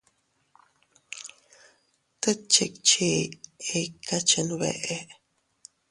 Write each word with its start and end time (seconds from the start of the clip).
Tet 2.21 2.39
chikchi 2.53 3.09
ikaa 3.79 4.21
chenbeʼe. 4.29 4.97